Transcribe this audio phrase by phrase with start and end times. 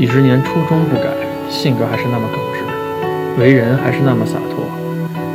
[0.00, 1.14] 几十年初衷不改，
[1.50, 4.64] 性格还是那么耿直，为人还是那么洒脱。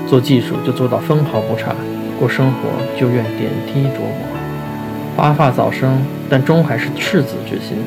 [0.08, 1.76] 做技术就做到分毫不差，
[2.18, 2.70] 过生活
[3.00, 4.26] 就愿点滴琢磨。
[5.16, 7.78] 发发早生，但终还是赤子之心。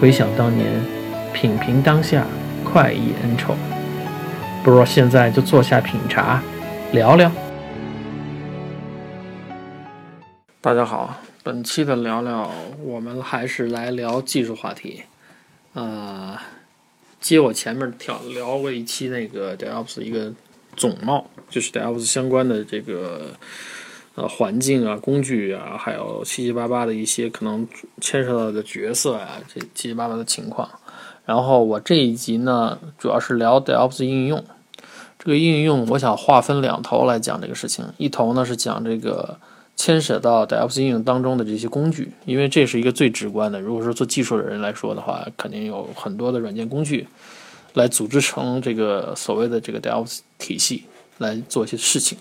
[0.00, 0.66] 回想当年，
[1.32, 2.26] 品评当下，
[2.64, 3.54] 快意恩仇。
[4.64, 6.42] 不如现在就坐下品茶，
[6.90, 7.30] 聊聊。
[10.60, 12.50] 大家好，本期的聊聊，
[12.82, 15.04] 我们还是来聊技术话题。
[15.76, 16.34] 呃，
[17.20, 20.32] 接我前面跳聊过一期那个 DevOps 一个
[20.74, 23.26] 总貌，就是 DevOps 相关的这个
[24.14, 27.68] 呃环境啊、工具啊，还有七七八八的一些可能
[28.00, 30.66] 牵涉到的角色啊，这七七八八的情况。
[31.26, 34.42] 然后我这一集呢，主要是聊 DevOps 应用。
[35.18, 37.84] 这个应用，我想划分两头来讲这个事情。
[37.98, 39.38] 一头呢是讲这个。
[39.76, 43.60] 牵涉到 DevOps 应用当中的这些工具，因为这是一个最直观的。
[43.60, 47.06] 如果说做技术的人来说的话，肯定有很多的软件工具
[47.74, 50.84] 来组织成这个所谓的这个 DevOps 体系
[51.18, 52.16] 来做一些事情。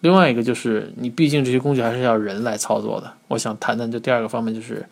[0.00, 3.12] 另外一个就是，你毕竟这些工具还是要人来操作的。
[3.26, 4.86] 我想谈谈这第二个方面，就是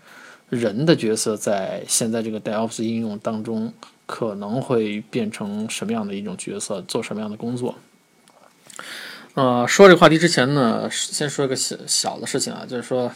[0.49, 3.73] 人的角色在现在这个 DevOps 应用当中
[4.07, 7.77] 可能会变成什么样的一种角色，做什么样的工作。
[9.37, 13.13] 呃，说这个话题之前呢，先说一个小小的事情啊，就是说，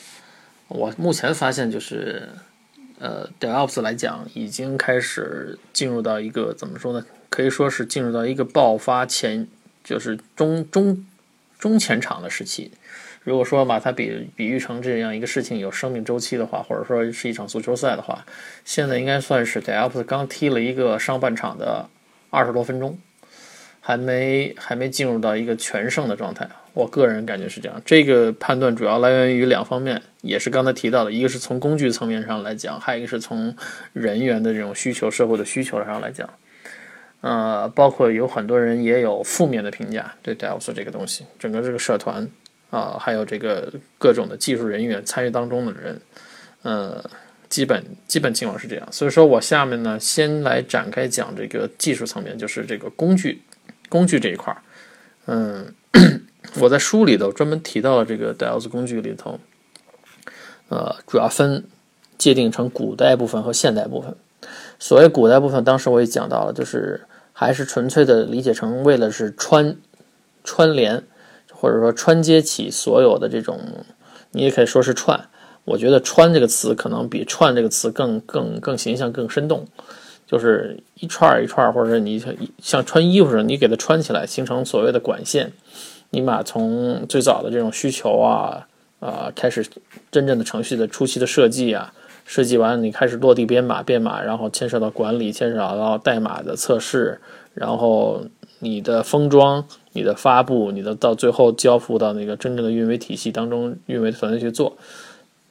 [0.69, 2.29] 我目前发现就是，
[2.99, 7.07] 呃，DevOps 来讲，已经开始进入到一个怎么说呢？
[7.31, 9.48] 可以说是进入到一个爆发前，
[9.83, 11.07] 就是中中
[11.59, 12.71] 中前场的时期。
[13.25, 18.27] 如果说把它比比喻成这样一个事情有生命周期的话，或者说是一场足球赛的话，
[18.67, 21.89] 现在应该算是 DevOps 刚踢了一个上半场的
[22.29, 22.98] 二十多分钟。
[23.81, 27.81] 还没还没进入到一个全胜的状态，我个人感觉是这样。
[27.84, 33.56] 这个判断主要来源于两方面，也是刚才提到的，一个是从工具层面上来讲，还有一个是从
[33.95, 36.28] 人员的这种需求、社会的需求上来讲。
[37.23, 42.27] 呃，包括有很多人也有负面的评价对 DevOps 这个东西，整个这个社团
[42.70, 46.01] 啊，还有这个各种的技术人员参与当中的人，
[46.62, 47.05] 呃，
[47.48, 48.89] 基本基本情况是这样。
[48.91, 53.42] 所以说我下面呢，先来展开讲这个技术层面，就是这个工具。
[53.90, 54.62] 工具这一块儿，
[55.27, 55.74] 嗯，
[56.61, 59.39] 我在书里头专门提到了这个 DevOps 工具里头，
[60.70, 61.64] 呃，主要分
[62.17, 64.17] 界定成古代部分和现代部分。
[64.79, 67.02] 所谓古代部分，当时我也讲到了，就是
[67.34, 69.77] 还是纯粹的理解成为了是穿
[70.42, 71.05] 串联，
[71.52, 73.84] 或者说穿接起所有的这种，
[74.30, 75.29] 你也可以说是串。
[75.64, 79.67] 我觉得“穿”这个词可能比“串”这个词更更更形象、更生动。
[80.30, 82.23] 就是一串一串，或者你
[82.63, 85.52] 像穿衣服似的，你给它穿起来，形成所谓的管线。
[86.11, 88.68] 你把从最早的这种需求啊
[89.01, 89.67] 啊开始，
[90.13, 91.92] 真正的程序的初期的设计啊，
[92.24, 97.20] 设计完你开始落地编码，编码，然后牵涉到管理，牵涉到代码的测试，
[97.55, 98.24] 然后
[98.61, 104.77] 你的封装、你的发布、你的到最后交付到那个真正的运维体系当中，运维团队去做。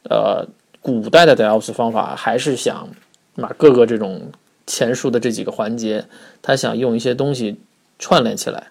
[0.09, 0.47] 呃，
[0.81, 2.88] 古代的 DevOps 方法还是想
[3.35, 4.31] 把各个这种。
[4.69, 6.06] 前述的这几个环节，
[6.44, 7.59] 他想用一些东西
[7.97, 8.68] 串联起来，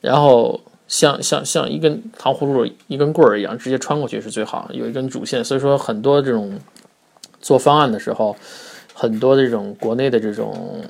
[0.00, 4.70] 然后像像像一根糖葫芦、一根棍儿一样，直接穿过去是最好。
[4.72, 6.56] 有一根主线，所以说很多这种
[7.40, 8.36] 做方案的时候，
[8.94, 10.84] 很多这种国内的这种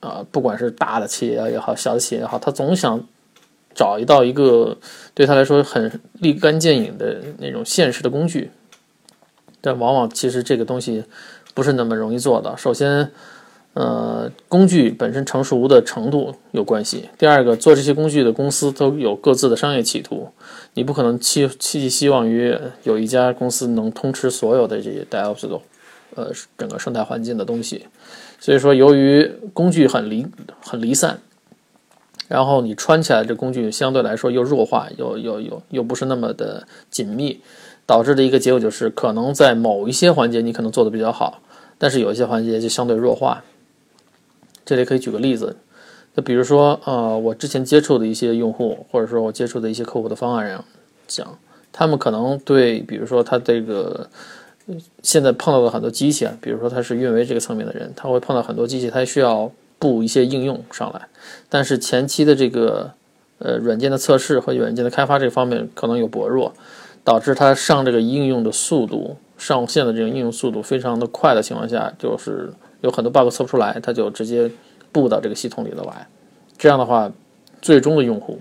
[0.00, 3.00] 啊，不管是大的企业也好，小的企业也好，他总想
[3.74, 4.76] 找一道一个
[5.14, 8.50] 对他来说很立竿见影的那种现实的工具，
[9.62, 11.02] 但往往其实这个东西
[11.54, 12.54] 不是那么容易做的。
[12.58, 13.10] 首先。
[13.76, 17.10] 呃，工具本身成熟的程度有关系。
[17.18, 20.30] 第二个，做这些工具的公司都有各自的商业企图，
[20.72, 25.60] 你不可能期期希望于有一家公司能通吃所有的这些 DevOps 的
[26.14, 27.84] 呃整个生态环境的东西。
[28.40, 30.26] 所以说，由于工具很离
[30.64, 31.18] 很离散，
[32.28, 37.42] 然后你穿起来这工具相对来说又弱化，又又又又不是那么的紧密，
[37.84, 41.42] 导致的一个结果就是，可能在某一些环节你可能做的比较好，
[41.76, 43.44] 但是有一些环节就相对弱化。
[44.66, 45.56] 这里可以举个例子，
[46.16, 50.64] 就比如说，呃，我之前接触的一些用户，或者说我接触的一些客户的方案上
[51.06, 51.38] 讲，
[51.72, 54.10] 他们可能对，比如说他这个
[55.02, 59.48] 现在碰到的很多机器啊，比如说他是运维这个层面的人，他会碰到很多机器，他需要
[59.78, 61.06] 布一些应用上来，
[61.48, 62.90] 但是前期的这个
[63.38, 66.52] 呃软件的测试和软件的开发这方面可能有薄弱，
[67.04, 72.52] 导致他上这个应用的速度，上线的这种应用速度非常的快的情况下，就是。
[72.80, 74.50] 有很多 bug 测不出来，他就直接
[74.92, 76.06] 布到这个系统里头来。
[76.58, 77.10] 这样的话，
[77.60, 78.38] 最终的用户，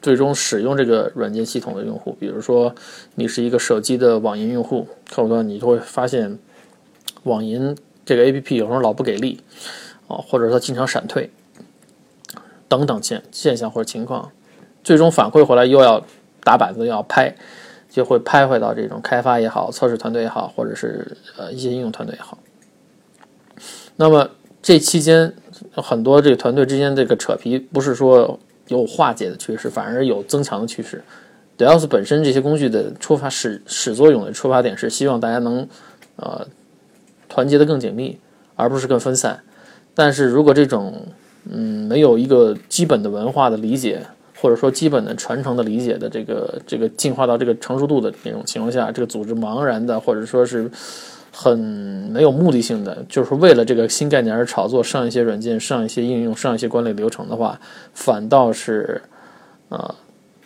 [0.00, 2.74] 最终使用这个软件系统的用户，比如说
[3.14, 6.38] 你是一个手机的网银用户，客户端你就会发现
[7.24, 9.40] 网银这个 APP 有时候老不给力，
[10.08, 11.30] 啊，或者说经常闪退
[12.68, 14.32] 等等现现象或者情况，
[14.82, 16.04] 最终反馈回来又要
[16.42, 17.32] 打板子要拍，
[17.88, 22.38] 就会拍回到这种开发也好、测试团队也好，或者是呃一些应用团队也好。
[23.96, 24.28] 那么
[24.62, 25.32] 这期间
[25.74, 31.02] 很多这个团队之间这个扯皮，不是说有化解的趋势，反而有增强的趋势。
[31.56, 35.68] d e l s 本身这些工具的出发始始作俑的出发点是希望大家能
[36.16, 36.46] 呃
[37.28, 38.18] 团结的更紧密，
[38.56, 39.40] 而不是更分散。
[39.94, 41.06] 但是如果这种
[41.50, 44.00] 嗯没有一个基本的文化的理解，
[44.40, 50.68] 或者说基本的传承的理解的这个这个进化到这个成熟度的那种情况下，这个组织茫然的或者说是
[51.32, 57.58] 很没有目的性的，就是为了这个新概念而炒作上一些软件、上一些应用、上一些管理流程的话，
[57.94, 59.00] 反倒是
[59.70, 59.94] 呃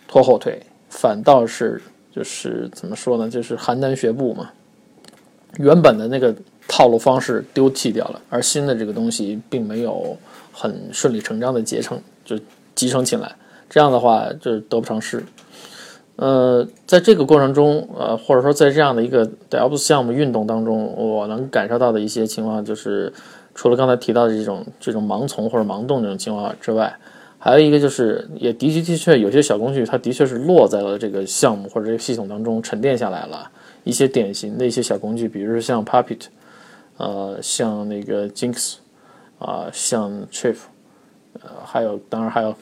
[0.07, 0.59] 拖后腿。
[0.89, 1.79] 反倒是
[2.15, 3.29] 就是怎么说呢？
[3.29, 4.49] 就是邯郸学步嘛。
[5.57, 6.33] 原本的那个
[6.65, 10.17] 套路方式丢弃掉了，而新的这个东西并没有
[10.53, 12.39] 很顺理成章的结成，就
[12.73, 13.35] 集成起来。
[13.69, 15.21] 这样的话就得不偿失。
[16.17, 23.11] 呃，在这个过程中，呃，或者说在这样的一个 DevOps 项目运动当中，我能感受到的一些情况，就是
[23.55, 26.93] 除了刚才提到的这种这种盲从或者盲动这种情况之外。
[27.39, 33.49] 还有一个就是，也的确的确有些小工具，它的确是落在了这个项目或者这个系统当中沉淀下来了。
[33.83, 36.23] 一些典型的一些小工具，比如说像 Puppet，
[36.97, 38.77] 呃，像那个 Jinx，
[39.37, 40.55] 啊，像 Trip，
[41.35, 42.53] 呃，还有当然还有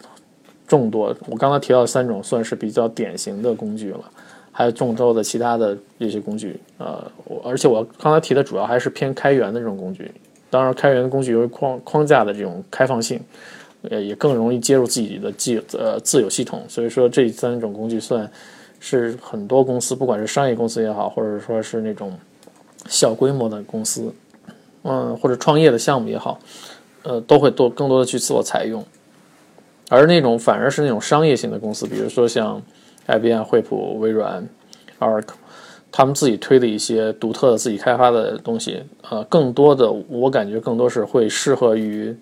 [0.68, 1.16] 众多。
[1.28, 4.04] 我刚才提到三种算是比较典型的工具了，
[4.52, 6.60] 还有众多的其他的一些工具。
[6.78, 10.12] 呃，我而且我刚才提的主要还是偏开源的这种工具。
[10.50, 13.20] 当然，开源的工具由于框框架的这种开放性。
[13.88, 18.28] 呃，也更容易接入自己的自呃自有系统，所以说这三种工具算
[18.80, 22.12] 是很多公司，不管是商业公司也好，或者说是那种
[22.90, 24.12] 小规模的公司，
[24.82, 26.40] 嗯，或者创业的项目也好，
[27.04, 28.84] 呃，都会多更多的去自我采用。
[29.90, 32.62] 而那种反而是那种商业性的公司，比如说像
[33.08, 34.48] IBM、惠普、微软、
[35.00, 35.28] Arc，
[35.92, 42.16] 他们自己推的一些独特的自己开发的东西，呃，更多的我感觉更多是会适合于。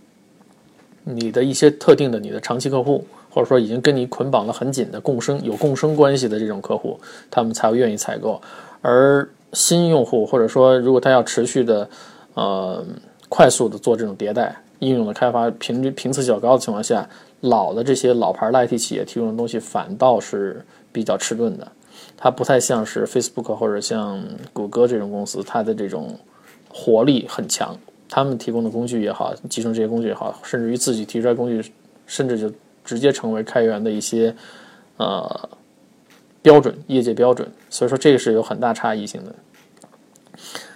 [1.05, 6.97] 你的一些特定的你的长期客户，或者说已经跟你捆绑了很紧的共生有共生关系的这种客户，
[7.29, 8.41] 他们才会愿意采购。
[8.81, 11.89] 而新用户或者说如果他要持续的
[12.35, 12.81] 呃
[13.27, 17.05] 快速的做这种迭代应用的开发，频率频次较高的情况下，
[17.43, 21.69] 老的这些老牌的 IT 企业提供的东西反倒是比较迟钝的。
[22.15, 24.23] 它不太像是 Facebook 或者像
[24.53, 26.17] 谷歌这种公司，它的这种
[26.69, 27.77] 活力很强。
[28.07, 31.71] 他们提供的工具也好，集成这些工具也好，甚至于自己提出来工具，
[32.05, 32.49] 甚至就
[32.85, 34.33] 直接成为开源的一些
[34.97, 35.49] 呃
[36.41, 37.51] 标准，业界标准。
[37.69, 39.35] 所以说这个是有很大差异性的。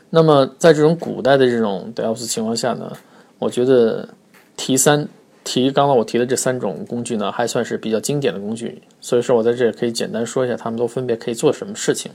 [0.10, 2.92] 那么在这种古代的这种 DevOps 情况下呢，
[3.40, 4.08] 我觉得
[4.56, 5.08] 提三
[5.48, 8.82] 提刚刚我提的这三种工具呢，还算是比较经典的工具。
[9.00, 12.12] 所以说我在这里可以简单说一下，他们都分别可以做什么事情。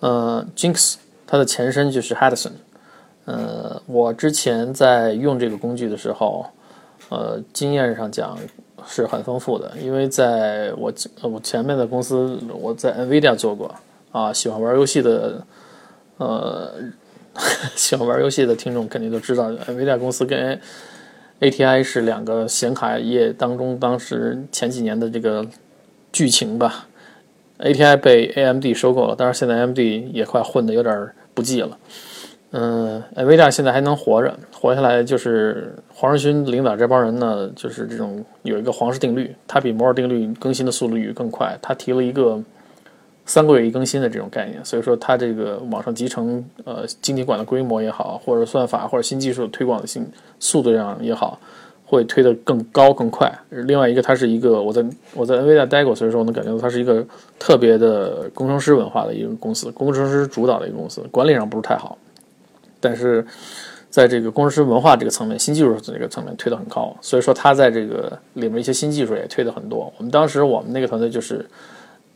[0.00, 2.50] 呃，Jinx 它的前身就是 Hudson。
[3.26, 6.46] 呃，我之前在用这个工具的时候，
[7.10, 8.36] 呃，经验上讲
[8.86, 13.72] 是很丰富的，因为在我我前面的公司，我在 NVIDIA 做过
[14.10, 15.44] 啊，喜欢玩游戏的，
[16.18, 16.72] 呃，
[17.74, 20.60] 喜欢玩游戏的听众肯定都知道，NVIDIA 公司跟
[21.40, 25.46] ATI 是两个显卡业当中当时前几年的这个
[26.12, 26.88] 剧情吧
[27.58, 29.78] ，ATI 被 AMD 收购了，但是现在 AMD
[30.12, 31.76] 也快混的有点不济了。
[32.52, 41.58] 嗯，NVIDIA 现在还能活着，活下来就是黄仁勋领导这帮人呢，就是这种有一个黄氏定律，它比摩尔定律更新的速率更快。
[41.60, 42.40] 他提了一个
[43.26, 50.06] 三个月一更新的这种概念，所以说它这个网上集成呃晶体管的规模也好，或者算法或者新技术推广的新
[50.38, 51.38] 速度上也好，
[51.84, 53.30] 会推得更高更快。
[53.50, 57.04] 另外一个，它是一个我在我在 NVIDIA 待过，所以说我能感觉到它是一个
[57.38, 61.98] 特别的工程师文化的一个公司，工程师主导的一个公司，管理上不是太好。
[62.78, 63.26] 但是，
[63.90, 69.92] 在这个工程师文化这个层面，新技术这个层面推得很高，所以说他在这个里面一些新技术也推得很多。
[69.98, 71.44] 我们当时我们那个团队就是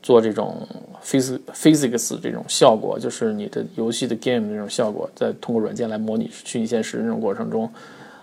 [0.02, 0.66] 做这种
[1.02, 7.70] phys physics 这种效果，就是你的游戏的 game 这种效果，在通过软件来模拟虚拟现实那种过程中，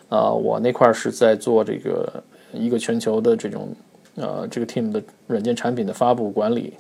[0.10, 3.70] 呃，我那块是在做这个一个全球的这种
[4.16, 6.74] 呃这个 team 的软件产品的发布管理，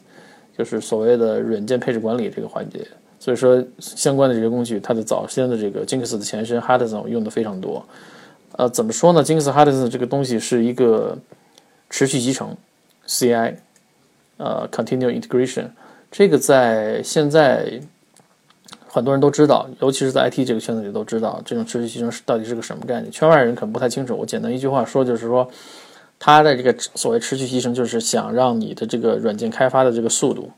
[0.57, 2.85] 就是所谓的软件配置管理这个环节。
[3.19, 7.83] 所以说，相关的这些工具，它的早先的这个 Jinx 的前身 Hudson 用的非常多。
[8.51, 11.17] 呃，怎么说呢？Jinx Hudson 这个东西是一个
[11.89, 12.55] 持续集成
[13.07, 13.55] CI，
[14.37, 15.67] 呃，Continue Integration。
[16.09, 17.81] 这个在现在
[18.87, 23.11] 很多人都知道，尤其是在 IT 这个圈子里都知道，这种持续提升是到底是个什么概念。
[23.11, 24.15] 圈外人可能不太清楚。
[24.15, 25.47] 我简单一句话说，就是说，
[26.17, 30.51] 它的这个所谓持续提升，就是想让你的这个软件开发的这个速度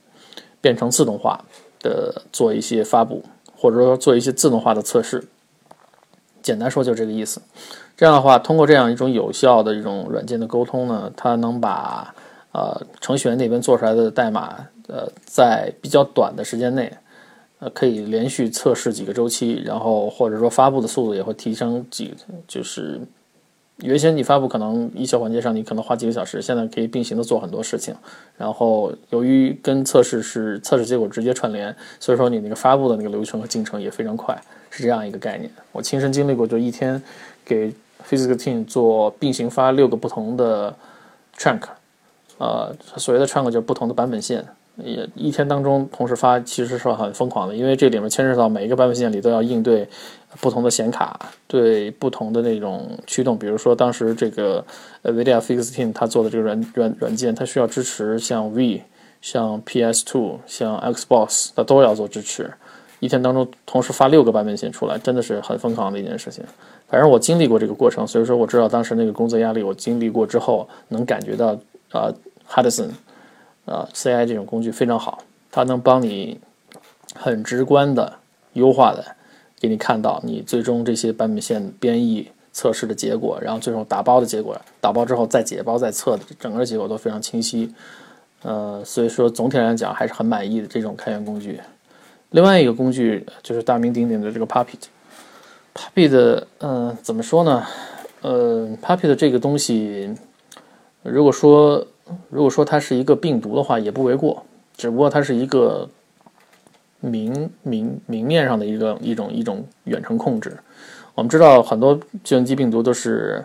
[0.61, 1.43] 变成自动化
[1.81, 3.23] 的，做一些发布，
[3.57, 5.27] 或者说做一些自动化的测试。
[6.41, 7.41] 简单说就这个意思。
[7.97, 12.13] 这样的话，通过这样一种有效的一种软件的沟通呢，它能把
[12.51, 16.91] 呃程序员那边做出来的代码，呃，在比较短的时间内。
[17.61, 22.15] 呃，可以连续测试几个周期，然后或者说发布的速度也会提升几，
[22.47, 23.01] 就是
[23.79, 27.93] 原先你发布可能一小环节上你可能花几个小时，现在可以并行的做很多事情。
[28.37, 35.51] 然后由于跟测试是测试结果直接串联，所以说你那个发布的那个流程和进程也非常快，是这样一个概念。
[35.73, 37.03] 我亲身经历过，就一天
[37.43, 37.73] 给
[38.09, 40.73] Physics Team 做并行发六个不同的
[41.37, 41.63] chunk，
[42.39, 44.43] 呃，所谓的 chunk 就是不同的版本线。
[44.81, 49.85] 也一天当中同时发，其实是很疯狂的，因为这里面牵涉到每一个版本线里都要应对
[50.39, 53.37] 不同的显卡，对不同的那种驱动。
[53.37, 54.65] 比如说当时这个
[55.03, 58.81] NVIDIA Fixteam 它做的这个软软软件，它需要支持像 V、
[59.21, 62.49] 像 PS2、像 Xbox，它都要做支持。
[63.01, 66.41] 一天当中同时发六个版本线出来，真的是很疯狂的一件事情。
[66.87, 71.57] 反正我经历过这个过程，所以说我知道当时那个工作压力，我经历过之后能感觉到
[71.91, 72.09] 啊
[72.49, 72.89] ，Hudson。
[73.65, 75.19] 呃，CI 这种工具非常好，
[75.51, 76.39] 它能帮你
[77.13, 78.13] 很直观的、
[78.53, 79.15] 优化的
[79.59, 87.71] 给你看到你最终这些版本线编译测试的结果，然后最终打包的结果，打包之后再解包再测的整个结果都非常清晰。
[88.41, 91.61] 呃，所以说总体来讲还是很满意的这种开源工具。
[92.31, 97.63] 另外一个工具就是大名鼎鼎的这个 Puppet，Puppet，嗯，怎么说呢？
[98.21, 100.11] 呃，Puppet 这个东西，
[101.03, 101.85] 如果说。
[102.29, 104.43] 如果说它是一个病毒的话，也不为过。
[104.75, 105.89] 只不过它是一个
[107.01, 110.57] 明明明面上的一个一种一种远程控制。
[111.15, 113.43] 我们知道很多计算机病毒都是，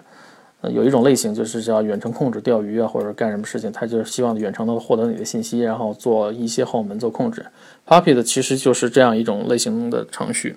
[0.71, 7.44] 有一种类型就是叫远程控制钓鱼啊，或者干什么事情，它就是希望远程能获得你的信息，然后做一些后门做控制。
[7.87, 10.56] Puppet 其实就是这样一种类型的程序，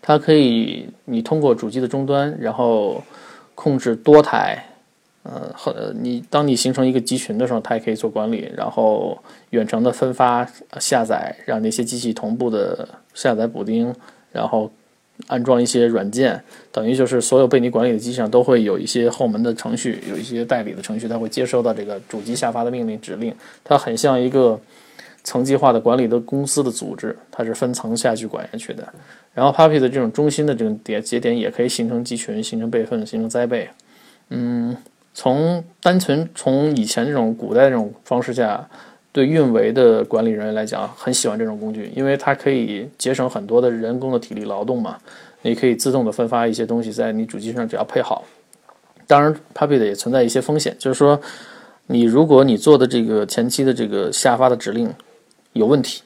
[0.00, 3.02] 它可以你通过主机的终端，然后
[3.56, 4.68] 控制多台。
[5.24, 9.16] 呃，和你当你形成一个集群的时候，它也可以做管理，然后
[9.50, 10.44] 远程的分发
[10.80, 13.94] 下载，让那些机器同步的下载补丁，
[14.32, 14.68] 然后
[15.28, 24.58] 安装一些软件，等于就是所有被你管理的机器上都会有一些后门的程序，有一些代理的程序，它会接收到这个主机下发的命令指令，它很像一个
[25.22, 28.92] 层级化的管理的公司的组织，它是分层下去管下去的。
[29.34, 33.68] 然后 Puppet 的这种中心的这种点节点也可以形成集群，形成备份，形成栽备，
[34.30, 34.76] 嗯。
[35.14, 38.68] 从单纯从以前这种古代这种方式下，
[39.12, 44.96] 对运维的管理人员来讲，很喜欢这种工具，因为它可以节省很多的人工的体力劳动嘛。
[45.42, 48.24] 你可以自动的分发一些东西在你主机上，只要配好。
[49.08, 51.20] 当然，Puppet 也存在一些风险，就是说，
[51.88, 54.94] 你如果你做的这个前期的这个下发的指令
[55.52, 56.02] 有问题，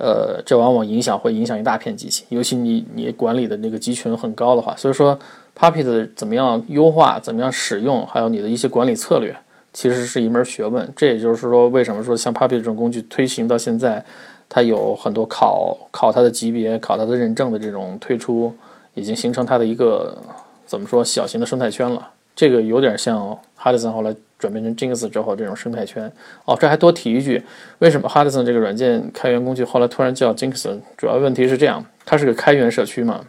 [0.00, 5.16] 呃，这往往影响会影响一大片机器，尤其你你管理的那个集群很高的话，所以说。
[5.52, 9.36] Puppet 怎么样优化，怎么样使用，还有你的一些管理策略，
[9.74, 10.90] 其实是一门学问。
[10.96, 14.02] 这也就是说，为什么说像 Puppet 这种工具推行到现在，
[14.48, 18.54] 它有很多考考它的级别、考它的认证的这种推出，
[18.94, 20.16] 已经形成它的一个
[20.64, 22.08] 怎么说小型的生态圈了。
[22.34, 26.10] 这个有点像 Hudson 后来转变成 Jinx 之后这种生态圈。
[26.44, 27.40] 哦，这还多提一句，
[27.78, 30.80] 为什么 Hudson 这个软件开源工具后来突然叫 Jinx？
[30.96, 33.20] 主要问题是这样，它是个开源社区嘛。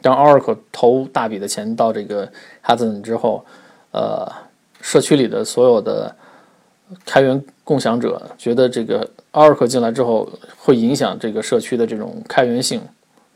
[0.00, 2.26] 当 Oracle 投大笔的钱到这个
[2.64, 3.44] Hudson 之后，
[3.90, 4.26] 呃，
[4.80, 6.16] 社区里的所有的
[7.04, 12.80] 开源共享者觉得这个 Oracle 进来之后会影响这个社区的这种开源性，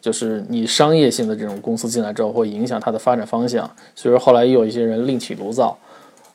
[0.00, 5.76] 就是你商业性的这种公司进来之后会影响它的发展方向，所以说后来又有一些人另起炉灶，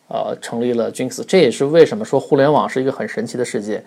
[0.09, 1.23] 呃，成立了 Jinx。
[1.25, 3.81] 这也是为什么说互联网是一个很神奇的世界，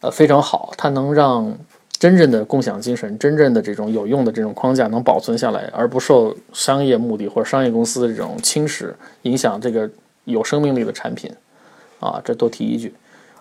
[0.00, 1.52] 呃，非常好，它能让。
[1.98, 9.88] 真正的共享精神，真正的这种有用的这种框架能保存下来，而不受商业目的或者商业公司的这种侵蚀影响，这个
[10.24, 11.32] 有生命力的产品，
[12.00, 12.92] 啊，这多提一句。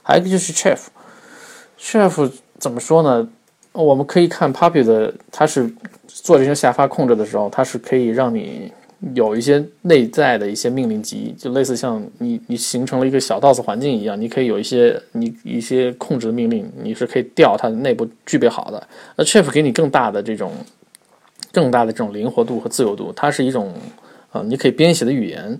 [0.03, 3.27] 还有一个就是 Chef，Chef 怎么说呢？
[3.71, 5.67] 我们可以看 Puppet 的，它是
[6.07, 8.71] 做这些下发控制的时候，它是可以让你。
[9.15, 18.87] 有一些内在的一些命令集，就类似像你你形成了一个小 DOS 环境一样，你可以有一些你一些控制的命令，你是可以调它的内部具备好的。
[19.15, 20.51] 那 Chef 给你更大的这种
[21.51, 23.73] 更大的这种灵活度和自由度，它是一种
[24.31, 25.59] 啊，你可以编写的语言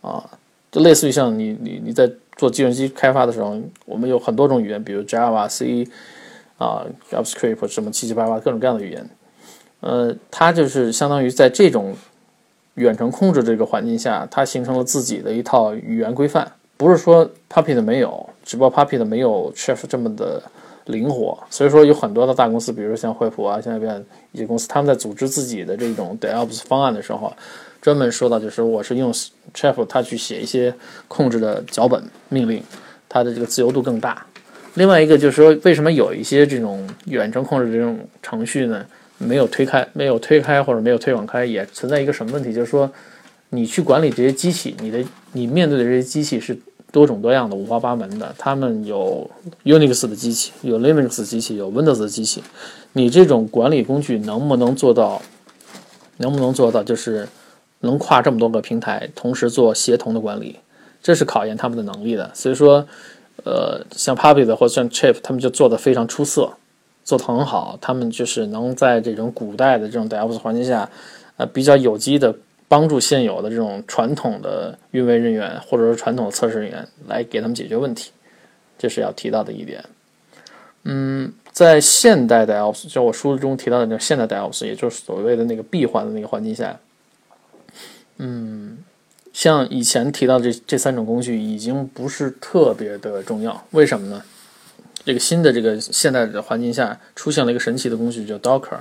[0.00, 0.28] 啊，
[0.70, 5.86] 就类似于像你你你在做计算机开发的时候，我们有很多种语言，比如 Java、C。
[6.58, 9.10] 啊，JavaScript 什么七七八八各种各样的语言。
[9.80, 11.92] 呃，它就是相当于在这种
[12.74, 16.50] 远程控制这个环境下，它形成了自己的一套语言规范。
[16.76, 20.42] 不是说 Puppet 没有，只不过 Puppet 没有 Chef 这么的
[20.86, 21.38] 灵活。
[21.48, 27.32] 所以说有很多的大公司，比如像惠普啊、现在边一些公司，他们在组织自己的这种 DevOps 方案的时候，
[27.80, 29.12] 专门说到就是我是用
[29.54, 30.74] Chef 它去写一些
[31.06, 32.62] 控制的脚本命令，
[33.08, 34.26] 它的这个自由度更大。
[34.74, 38.84] 另外一个就是说，为什么有一些这种远程控制这种程序呢？
[39.22, 42.52] 没有推开，没有推开或者没有推广开，也存在一个什么问题？
[42.52, 42.90] 就是说，
[43.50, 45.02] 你去管理这些机器，你的
[45.32, 46.58] 你面对的这些机器是
[46.90, 48.34] 多种多样的、五花八门的。
[48.36, 49.30] 他们有
[49.64, 52.42] Unix 的机器，有 Linux 机器，有 Windows 的机器。
[52.92, 55.22] 你这种管理工具能不能做到？
[56.18, 56.82] 能不能做到？
[56.82, 57.26] 就是
[57.80, 60.56] 能跨这么多个平台同时做协同的管理？
[61.02, 62.30] 这是考验他们的能力的。
[62.34, 62.86] 所以说，
[63.44, 66.52] 呃，像 Puppet 或者像 Chip，他们就做得非常出色。
[67.04, 70.88] 做得很好，他们就是能在这种古代的这种 DevOps 环境下，
[71.36, 72.34] 呃，比较有机的
[72.68, 78.12] 帮助现有的这种传统的运维人员或者说传统的测试人员来给他们解决问题，
[78.78, 79.84] 这是要提到的一点。
[80.84, 86.78] 嗯，在现代 DevOps，就我书中提到的那现代 DevOps，也就是所谓的那个闭环的那个环境下，
[88.18, 88.78] 嗯，
[89.32, 94.22] 像以前提到这这三种工具已经不是特别的重要，为什么呢？
[95.04, 98.78] 这个新的这个现代的环境下，出现了一个神奇的工具，叫 Docker。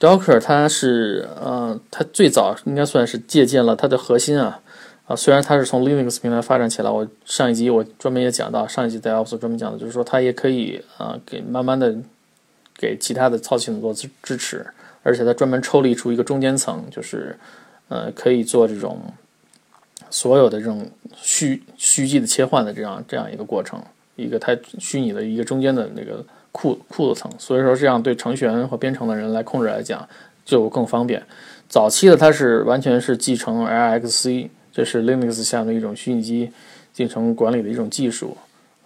[0.00, 4.60] Docker 它是呃，它最早应该算是借鉴了它的核心啊
[5.06, 6.90] 啊，虽然它是从 Linux 平台发展起来。
[6.90, 11.94] 我上一集我专门也讲到，上一集在 Ops 专门讲的就是说，它也可以啊，给慢慢的
[12.76, 14.66] 给其他的操作系统做支支持，
[15.02, 17.38] 而且它专门抽离出一个中间层，就是
[17.88, 19.00] 呃，可以做这种
[20.10, 23.80] 所有的这种虚虚迹的切换的这样这样一个过程。
[24.16, 30.08] 一个它虚拟的一个中间的那个库库的层，所以说这样对程序员和编程的人来控制来讲
[30.44, 31.20] 就更方便。
[31.68, 36.48] 早期的它是完全是继承 LXC，这是 Linux 下的一种虚拟机
[36.92, 38.36] 进程管理的一种技术，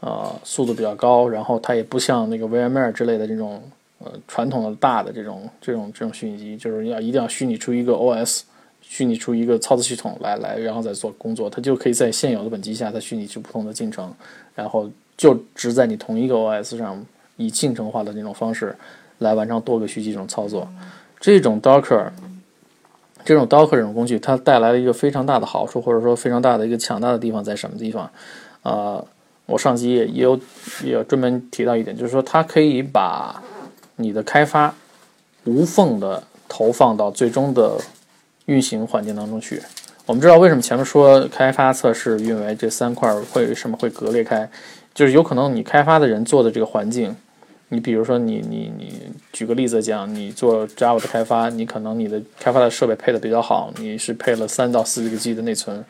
[0.01, 3.63] 啊，速度比较高，然后它也不像那个 VMware 之类的这种
[3.99, 8.43] 呃传统的大的这种这种这种虚拟机，就是要一定要虚拟出一个 OS，
[8.81, 14.11] 虚拟出一个操作系统来来，然后再做工作，它就可以在现有的本机下它虚拟出不同的进程，
[14.55, 14.91] 然后。
[15.19, 17.05] 就只在你同一个 OS 上，
[17.37, 18.75] 以进程化的那种方式
[19.19, 20.67] 来完成多个虚机这种操作。
[21.21, 22.11] 这种 Docker，
[23.25, 28.09] 这种 Docker 这种工具，它带来了一个非常大的好处，或者说非常大的一个强大的地方在什么地方？
[28.63, 29.05] 啊，
[29.47, 30.39] 我上集也也有
[30.85, 33.43] 也有专门提到一点，就是说它可以把
[33.97, 34.73] 你的开发
[35.45, 37.77] 无缝的投放到最终的
[38.47, 39.61] 运行环境当中去。
[40.07, 44.49] 我们知道为什么前面说开发、测试、运维这三块会什么会割裂开？
[44.99, 47.15] 就是有可能你开发的人做的这个环境，
[47.69, 49.01] 你比如说你你你
[49.33, 55.85] 举个例子讲，你做 Java 的开发，你可能你的开发的设备配的比较好，你是配了三到四个 G 的内存，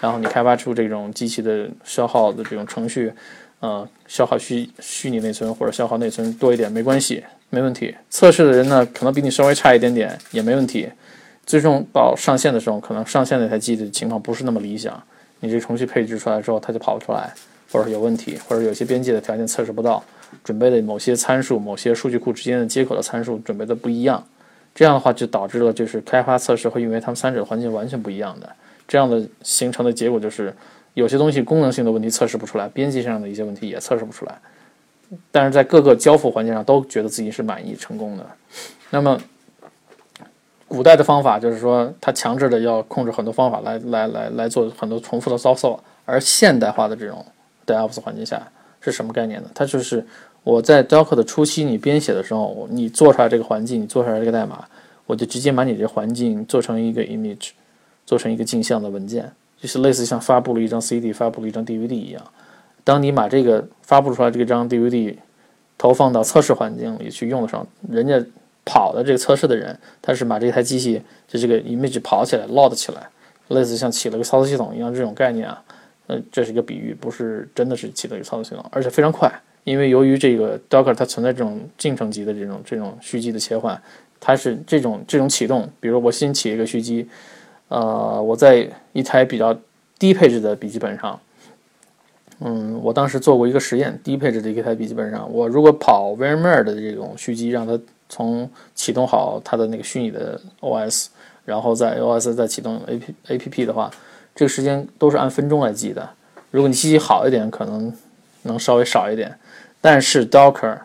[0.00, 3.12] 然后你开发出这种机器的消耗的这种程序，
[3.60, 7.94] 呃，消耗虚虚拟内存或者消耗内存多一点没关系，没问题。
[8.08, 10.88] 测试的人呢，可能比你稍微差一点点也没问题。
[11.44, 14.98] 最终到上线的时候，可能上线那台机的情况不是那么理想，
[15.40, 17.30] 你这程序配置出来之后，它就跑不出来。
[17.74, 20.00] 或者有问题，或者有些边界的条件测试不到，
[20.44, 24.24] 准备的某些参数、某些数据库之间的接口的参数准备的不一样，
[24.72, 28.48] 这样的话就导致了就是开发测试会因为他们三者的环境完全不一样的，
[28.86, 30.54] 这样的形成的结果就是
[30.92, 34.38] 有些东西功能性的问题测试不出来，边际上的一些问题也测试不出来，
[35.32, 38.24] 但是在各个交付环境上都觉得自己是满意成功的。
[38.90, 39.20] 那么
[40.68, 47.26] 古代的方法就是说，他强制的要控制很多方法来来来来做很多重复的操作，而现代化的这种。
[47.66, 48.50] DevOps 环境下
[48.80, 49.50] 是什么概念呢？
[49.54, 50.04] 它就是
[50.42, 54.64] 我在 Docker 的初期，你编写的时候，你做出来这个环境，你做出来这个代码，
[55.06, 57.50] 我就直接把你这环境做成一个 image，
[58.04, 62.22] 做成一个镜像的文件，就是类似像发布了一张 CD、发布了一张 DVD 一样。
[62.84, 65.16] 当你把这个发布出来这张 DVD
[65.78, 68.22] 投放到测试环境里去用的时候，人家
[68.66, 73.08] 跑的这个测试的人，他是把这台机器就这个 image 跑起来，load 起来，
[73.48, 75.62] 类似像起了个操作系统一样这种概念啊。
[76.06, 79.32] 呃，这是一个比喻，不是真的是启动一个操作系统，而且非常快。
[79.64, 83.80] 因为由于这个 Docker 它存在这种进程级的这种这种虚机的切换，
[84.20, 85.66] 它是这种这种启动。
[85.80, 87.08] 比如我新起一个虚机，
[87.68, 89.58] 呃，我在一台比较
[89.98, 91.18] 低配置的笔记本上，
[92.40, 101.06] 嗯，我当时做过一个实验，低配置的一台笔记本上，我如果跑 VMware 的这种虚机，让它从启动好它的那个虚拟的 OS，
[101.46, 103.90] 然后在 OS 再启动 A P A P P 的话。
[104.34, 106.10] 这个时间都是按分钟来计的。
[106.50, 107.92] 如果你机器好一点，可能
[108.42, 109.38] 能稍微少一点。
[109.80, 110.78] 但是 Docker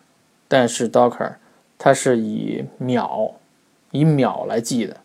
[0.48, 1.34] 但是 Docker
[1.78, 3.36] 它是以秒
[3.92, 4.98] 以秒来计的。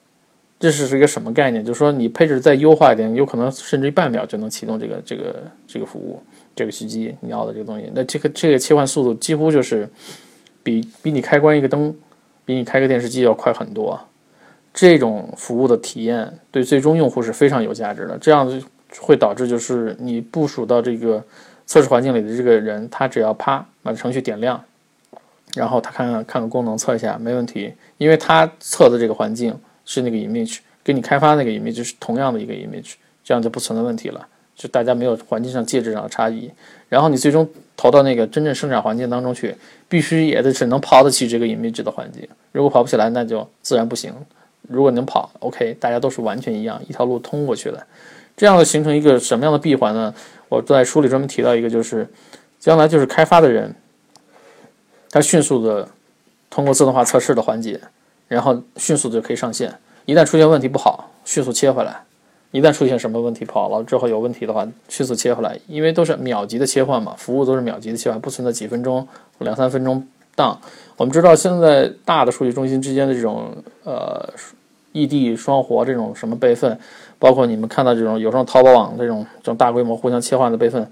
[0.58, 1.62] 这是一个什么概念？
[1.62, 6.22] 就是说你配置再优化一点，有可能甚至于半秒就能启动这个这个这个服务，
[6.56, 7.90] 这个虚机你要的这个东西。
[7.94, 9.86] 那这个这个切换速度几乎就是
[10.62, 11.94] 比比你开关一个灯，
[12.46, 14.00] 比你开个电视机要快很多。
[14.74, 18.18] 这种服务的体验对最终用户是非常有价值的。
[18.18, 18.62] 这样子
[19.00, 21.24] 会导致就是你部署到这个
[21.64, 24.62] 测试环境里的这个人，他只要啪把程序点亮，
[25.54, 29.58] 然后他看看看个功能测一下没问题，因为他测的这个环境。
[29.86, 36.50] 是那个 image，跟你开发那个 image 是同样的一个 image，这样就不存在问题了，就大家没有环境上介质上的差异。
[36.88, 39.54] 然后你最终投到那个真正生产环境当中去，
[39.86, 42.26] 必须也得是能跑得起这个 image 的环境。
[42.52, 44.10] 如果跑不起来，那就自然不行。
[44.68, 47.86] 如果能跑，OK，大家都是完全一样，一条路通过去的。
[48.36, 50.14] 这样形成一个什么样的闭环呢？
[50.48, 52.08] 我在书里专门提到一个，就是
[52.58, 53.74] 将来就是开发的人，
[55.10, 55.88] 他迅速的
[56.50, 57.80] 通过自动化测试的环节。
[58.26, 59.72] 然后迅速就可以上线，
[60.06, 61.92] 一旦出现问题不好，迅速切回来；
[62.52, 69.06] 一旦出现什么问题跑了之后有问题的话，迅速切回来，因为都是秒级的切换嘛，服务都是秒级的切换，不存在几分钟、
[69.40, 70.58] 两三分钟当。
[70.96, 74.28] 我们知道现在大的数据中心之间的这种呃
[74.92, 76.78] 异地双活这种什么备份，
[77.18, 80.88] 包括你们看到这种有时候淘宝网这种这种大规模互相切换的备份，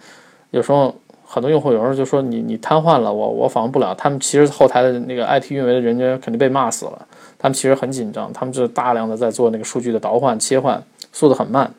[0.51, 0.93] 有时候
[1.25, 7.07] 很多用户有时候就说你你瘫痪了，我我访问不了，他们其实后台的那个 IT 运维的人员肯定被骂死了。
[7.39, 11.73] 他们其实很紧张，他们就大量的在做那个数据的倒换切换，速度很慢。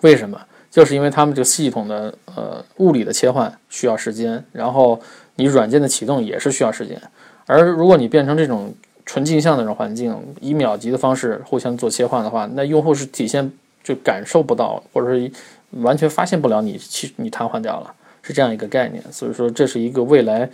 [0.00, 0.40] 为什么？
[0.70, 5.00] 就是因为他们这个系统的呃物理的切换需要时间，然后
[5.36, 7.00] 你软件的启动也是需要时间。
[7.46, 8.74] 而如果你变成这种
[9.06, 13.50] 纯镜像的这种环境，以秒级的方式互相做切换的话，那用户是体现
[13.82, 15.30] 就感受不到，或者是
[15.70, 19.02] 完全发现不了你其你瘫痪掉了，是这样一个概念。
[19.12, 20.50] 所以说，这是一个未来。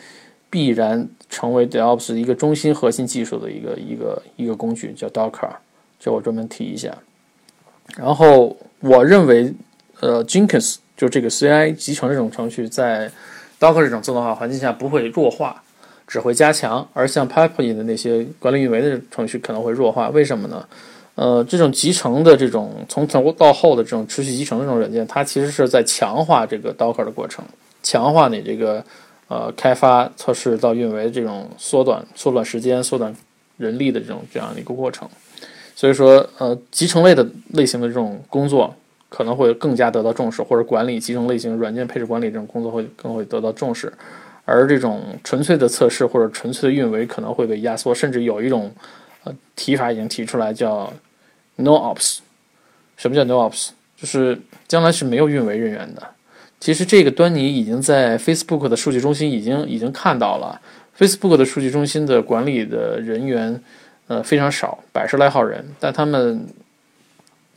[0.51, 5.49] 必然成为 DevOps 一个中心核心技术的一个一个一个工具，叫 Docker，
[5.99, 6.95] 这我专门提一下。
[7.97, 9.55] 然后我认为，
[10.01, 13.11] 呃，Jenkins 就这个 CI 集成这种程序，在
[13.63, 15.63] Docker 这种自动化环境下不会弱化，
[16.09, 16.85] 只会加强。
[16.93, 20.09] 而像 p y p e 的那些管理运维的程序可能会弱化。
[20.09, 20.67] 为什么呢？
[21.15, 27.45] 呃，这种集成的这种从头到后的这种持续集成的这种软件，它其实是在强化这个 Docker 的过程，
[27.83, 28.85] 强化你这个。
[29.29, 33.17] 呃，开发、测试到运维这种缩短、缩短时间、缩短
[33.57, 35.09] 人力的这种这样的一个过程，
[35.75, 38.75] 所以说，呃，集成类的类型的这种工作
[39.15, 43.93] 可能会更加得到重视，或者管理集成类型软件配置管理这种工作会更会得到重视，
[44.47, 48.73] 而这种纯粹的测试或者纯粹的运维可能会被压缩，甚至有一种
[49.25, 50.91] 呃提法已经提出来叫
[51.57, 52.21] No Ops。
[52.97, 53.69] 什么叫 No Ops？
[53.97, 56.03] 就是将来是没有运维人员的。
[56.59, 60.59] 其实这个端倪已经在 Facebook 的数据中心已经已经看到了。
[60.99, 63.61] Facebook 的数据中心的管理的人员，
[64.07, 66.47] 呃，非常少，百十来号人，但他们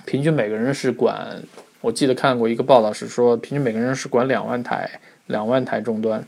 [0.05, 1.41] 平均每个人是管，
[1.81, 4.89] 我记得看过一个报道是说，平均每个人是管两万台，
[5.27, 6.25] 两万台终端。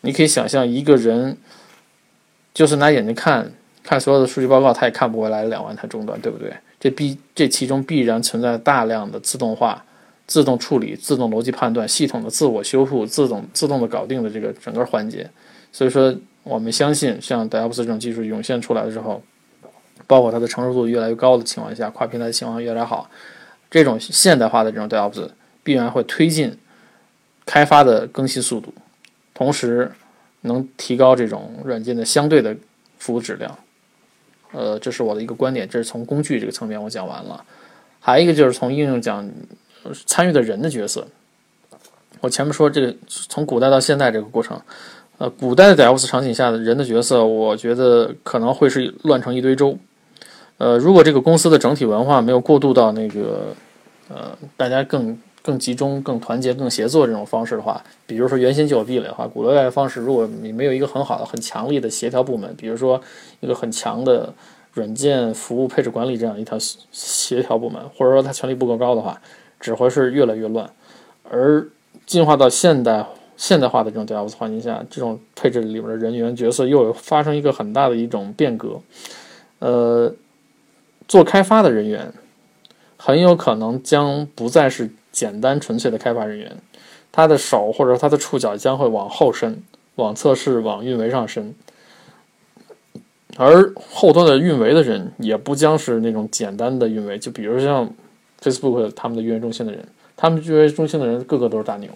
[0.00, 1.36] 你可以想象，一个人
[2.52, 3.52] 就是拿眼睛看
[3.82, 6.52] 看所有的数据报告，他也看不回来两万台终端，对不对？
[6.80, 9.84] 这必这其中必然存在大量的自动化。
[10.26, 15.28] 自动处理、自动逻辑判断、系统的自我修复、自动自动的搞定的这个整个环节，
[15.72, 19.20] 所以说我们相信，像 DevOps 这种技术涌现出来的时候，
[20.10, 23.08] 包括它的成熟度越来越高的情况下，跨平台的情况越来越好，
[23.70, 25.28] 这种现代化的这种 DevOps
[25.62, 26.58] 必然会推进
[27.46, 28.74] 开发的更新速度，
[29.32, 29.92] 同时
[30.40, 32.56] 能提高这种软件的相对的
[32.98, 33.56] 服务质量。
[34.50, 37.44] 呃，这是我的一个观点，这是从工具这个层面我讲完了，
[38.00, 39.30] 还有一个就是从应用讲。
[40.06, 41.08] 参与的人的角色，
[42.20, 44.60] 我前面说这个从古代到现代这个过程，
[45.16, 49.78] 呃，古代的 DevOps 场景下的人的角色，我觉得可能会是乱成一堆粥。
[50.60, 53.54] 呃，如果这个公司的整体文化没有过渡到那个
[54.10, 63.00] 呃大家更更集中、更团结、更协作这种方式的话，比如说原先就有壁垒的话，古代的方式，如果你没有一个很好的、很强力的协调部门，比如说
[63.40, 64.30] 一个很强的
[64.74, 66.58] 软件服务配置管理这样一条
[66.92, 69.18] 协调部门，或者说他权力不够高的话。
[69.62, 70.70] 只会是越来越乱，
[71.30, 71.68] 而
[72.06, 73.04] 进化到现代
[73.36, 78.80] 现代化的这种 DevOps 环境下，这种配置里边的人员角色又发生一个很大的一种变革。
[79.58, 80.10] 呃，
[81.10, 82.12] 做开发的人员
[82.96, 86.56] 很有可能将不再是简单纯粹的开发人员，
[87.10, 89.60] 他的手或者他的触角将会往后伸，
[89.96, 91.52] 往测试、往运维上伸，
[93.36, 97.92] 而后端的运维的人也不将是那种简单的运维，就比如像。
[98.42, 101.90] Facebook 他们的运维中心的人，他们运维中心的人个个都是大牛，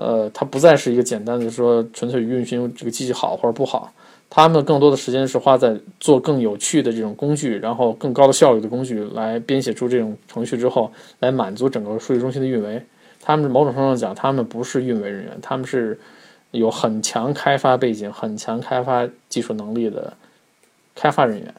[0.00, 3.92] 呃，它不再是一个简单的说纯粹运行这个机器好或者不好，
[4.30, 12.82] 他们更多的时间是花在做更有趣的这种工具，然后更高的效率的工具来编写出这种程序之后，来满足整个数据中心的运维。
[13.20, 16.00] 他们某种程度上讲，他们不是运维人员，他们是
[16.52, 20.14] 有很强开发背景、很强开发技术能力的
[20.94, 21.54] 开发人员。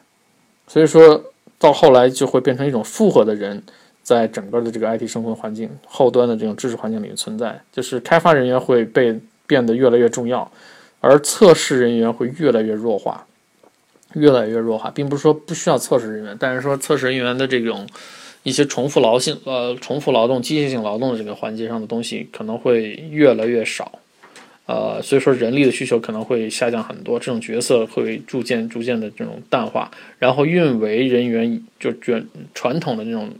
[0.66, 1.22] 所以说
[1.60, 3.62] 到后来就会变成一种复合的人。
[4.02, 10.50] 在整个的这个 IT 生活环境后端的这种知识环境里面存在，就是开发人员会被变得越来越重要，
[11.00, 13.24] 而测试人员会越来越弱化，
[14.14, 17.86] 越来越弱化，并不是说不需要测试人员，但是说测试人员的这种
[18.42, 24.00] 一些重复劳性呃重复劳动、机械性劳动的这个环节上的东西可能会越来越少，
[24.66, 29.88] 呃，所以说人力的需求可能会下降很多，这种角色会逐渐逐渐的这种淡化，
[30.18, 33.30] 然后运维人员就传传统的这种。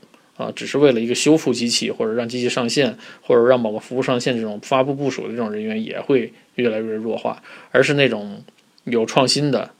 [0.42, 8.42] 啊，只是为了一个修复机器，或者让机器上线，或者让某个服务上线，这种发布部署的这种人员也会越来越弱化，而是那种
[8.84, 9.70] 有创新的，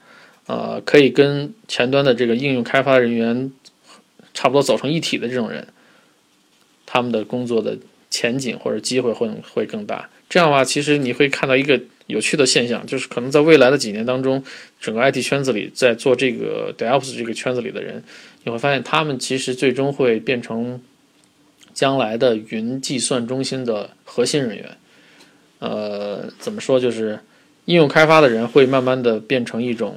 [0.47, 3.51] 呃，可以跟前端的这个应用开发人员
[4.33, 5.67] 差不多走成一体的这种人，
[6.87, 7.77] 他们的工作的
[8.11, 10.09] 前景或者机会会会更大。
[10.29, 11.81] 这样的话，其实你会看到一个
[12.13, 14.43] 有趣的现象，就是可能在未来的几年当中，
[14.81, 18.03] 整个 IT 圈子里，在做这个 DevOps 这个圈子里的人。
[18.45, 20.81] 你会发现，他们其实最终会变成
[21.73, 24.77] 将来的云计算中心的核心人员。
[25.59, 26.79] 呃，怎么说？
[26.79, 27.19] 就是
[27.67, 29.97] 应用开发的人会慢慢的变成一种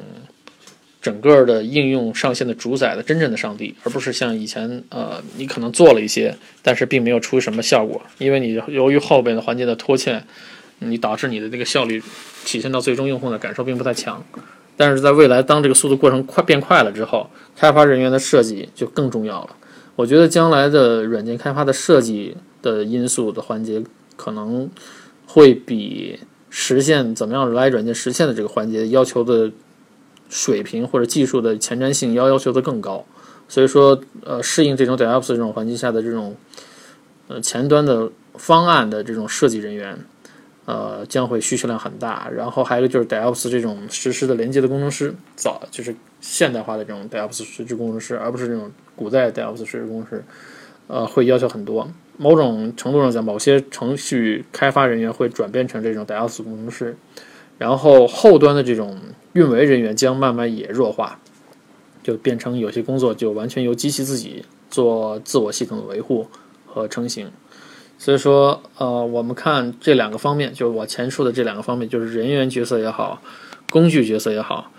[1.02, 10.24] 整个的应用上线的主宰的真正的上帝，而不是像以前，呃，你可能做了一些，但是并没有出什么效果，因为你由于后边的环节的拖欠，
[10.80, 12.02] 你导致你的这个效率
[12.44, 14.24] 体现到最终用户的感受并不太强。
[14.78, 19.56] 但是在未来，当这个速度过程快变快了之后，开发人员的设计就更重要了。
[19.96, 23.82] 我觉得将来的软件开发的设计的因素的环节，
[24.18, 24.70] 可能
[25.26, 29.50] 会比实现怎么样来软件实现的这个环节要求的
[30.28, 33.06] 水平或者技术的前瞻性要要求的更高。
[33.48, 36.36] 所以说，呃，适应这种 DevOps 这种环境下的这种
[37.30, 39.98] 呃前端的方案的这种设计人员。
[40.66, 42.28] 呃，将会需求量很大。
[42.36, 50.24] 然后还有一个就是 DevOps 这种实时的连接的工程师，早就是现代化的这种 DevOps 实质工程师，而不是这种古代 DevOps 实质工程师，
[50.88, 51.88] 呃，会要求很多。
[52.18, 56.96] 某种程度上讲，某些程序开发人员会转变成这种 DevOps 工程师，
[57.58, 58.98] 然后后端的这种
[59.34, 61.20] 运维人员将慢慢也弱化，
[62.02, 66.26] 就变成有些工作就完全由机器自己做自我系统的维护
[66.66, 67.30] 和成型。
[67.98, 73.22] 所以说，呃，我们看这两个方面，就是我前述的这两个方面，就是人员角色也好，
[73.70, 74.70] 工具角色也好，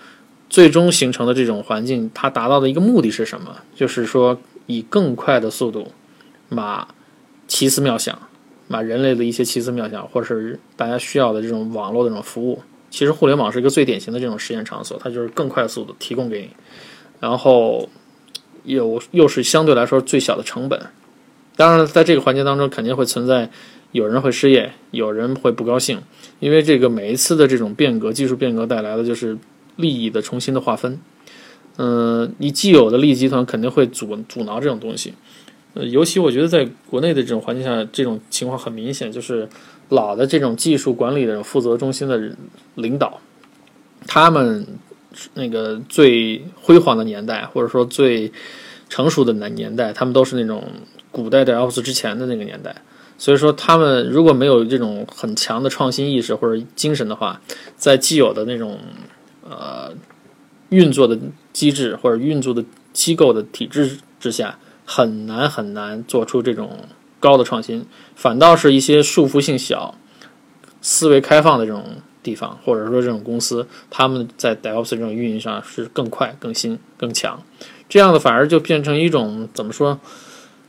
[0.50, 3.56] 最终形成的这种环境，它达到的一个目的是什么？
[3.74, 5.90] 就是说，以更快的速度，
[6.50, 6.86] 把
[7.48, 8.16] 奇思妙想，
[8.68, 16.50] 把人类的一些奇思妙想，或者是大家需要的这种网络的这种服务，其实互联网是一个最典型的这种实验场所，它就是更快速的提供给你，
[17.18, 17.88] 然后
[18.64, 20.80] 有又是相对来说最小的成本。
[21.56, 23.50] 当然，在这个环节当中，肯定会存在
[23.92, 26.00] 有人会失业，有人会不高兴，
[26.38, 29.38] 因为这个每一次的这种变革、技术变革带来的就是
[29.76, 31.00] 利益的重新的划分。
[31.78, 35.14] 嗯，你既有的利益集团肯定会阻阻挠这种东西。
[35.74, 39.48] 呃，尤其我觉得在国内的这种环境下，这种情况很明显，就是
[39.90, 42.34] 老的这种技术管理的负责中心的
[42.76, 43.20] 领导，
[44.06, 44.66] 他们
[45.34, 48.32] 那个最辉煌的年代，或者说最
[48.88, 50.64] 成熟的年年代，他们都是那种。
[51.12, 52.76] 古代的 Office 之前的那个年代，
[53.16, 57.40] 所以说他们如果没有这种很强的创新意识或者精神的话，
[57.74, 58.78] 在既有的那种
[59.42, 59.94] 呃
[60.68, 61.18] 运作的
[61.54, 66.80] 机制或者运作的机构的体制之下，很难很难做出这种
[67.18, 67.86] 高的创新。
[68.14, 69.94] 反倒是一些束缚性小、
[70.82, 71.82] 思维开放的这种
[72.22, 77.42] 地方，或者说这种公司，他们在 DevOps 这种运营上是更快、更新、更强。
[77.88, 79.98] 这样的反而就变成一种怎么说？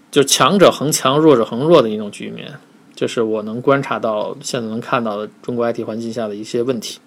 [0.09, 2.53] 就强者恒强，弱者恒弱的一种局面，
[2.95, 6.99] 就是我能观察到、现在能看到的中国 IT 环境下的一些问题。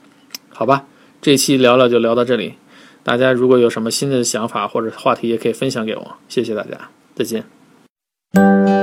[0.50, 0.84] 好吧，
[1.22, 2.54] 这期聊聊就聊到这里。
[3.02, 6.16] 大家如果有什么新的想法或者话题，也可以分享给我。
[6.28, 8.79] 谢谢大家，再见。